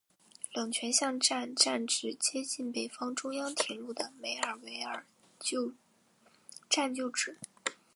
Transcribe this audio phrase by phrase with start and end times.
[0.53, 5.05] 冷泉巷站站址接近北方中央铁路的梅尔维尔
[6.67, 7.37] 站旧址。